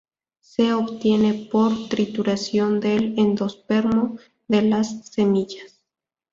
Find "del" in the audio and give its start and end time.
2.79-3.13